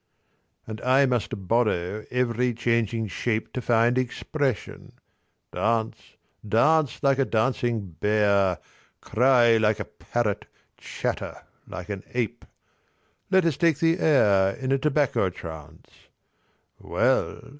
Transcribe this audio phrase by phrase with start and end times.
[0.65, 4.93] And I must borrow every changing shape To find expression...
[5.53, 6.15] dance,
[6.47, 8.57] dance Like a dancing bear,
[9.01, 12.45] Cry like a parrot, chatter like an ape.
[13.29, 15.91] Let us take the air, in a tobacco trance
[16.79, 17.43] Well!